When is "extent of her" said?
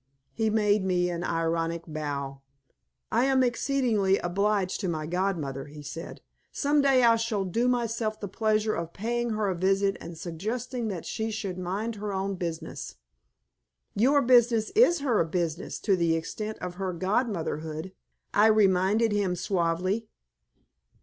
16.15-16.93